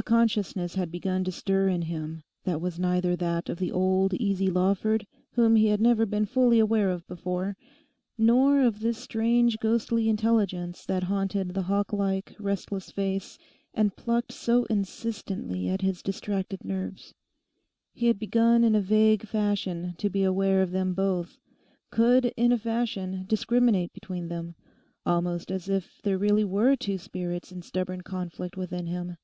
[0.00, 4.14] A consciousness had begun to stir in him that was neither that of the old,
[4.14, 7.56] easy Lawford, whom he had never been fully aware of before,
[8.16, 13.38] nor of this strange ghostly intelligence that haunted the hawklike, restless face,
[13.74, 17.12] and plucked so insistently at his distracted nerves.
[17.92, 21.38] He had begun in a vague fashion to be aware of them both,
[21.90, 24.54] could in a fashion discriminate between them,
[25.04, 29.16] almost as if there really were two spirits in stubborn conflict within him.